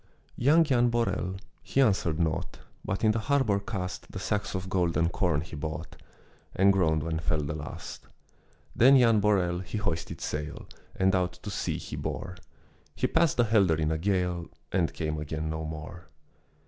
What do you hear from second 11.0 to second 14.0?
out to sea he bore; He passed the Helder in a